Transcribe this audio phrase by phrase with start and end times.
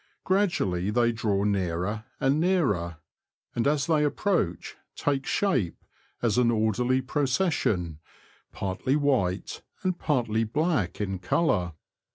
[0.23, 2.97] Gradually they draw nearer and nearer,
[3.55, 5.77] and as they approach take shape
[6.23, 7.99] as an orderly procession,
[8.51, 11.73] partly white and partly black in colour.